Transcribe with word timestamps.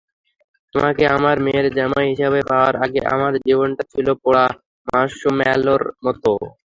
তোমাকে 0.75 1.03
আমার 1.15 1.35
মেয়ের 1.45 1.67
জামাই 1.77 2.07
হিসেবে 2.11 2.39
পাওয়ার 2.49 2.75
আগে, 2.85 3.01
আমার 3.13 3.33
জীবনটা 3.45 3.83
ছিলো 3.91 4.11
পোড়া 4.23 4.45
মার্শম্যালোর 4.87 5.83
মতো। 6.05 6.31